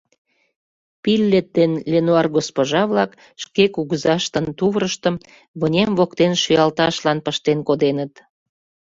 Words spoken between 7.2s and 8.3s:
пыштен коденыт.